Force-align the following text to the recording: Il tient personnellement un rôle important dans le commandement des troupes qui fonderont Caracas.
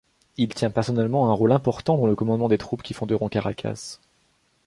Il 0.37 0.49
tient 0.51 0.71
personnellement 0.71 1.29
un 1.29 1.33
rôle 1.33 1.51
important 1.51 1.95
dans 1.95 2.07
le 2.07 2.15
commandement 2.15 2.47
des 2.49 2.57
troupes 2.57 2.81
qui 2.81 2.95
fonderont 2.95 3.29
Caracas. 3.29 3.99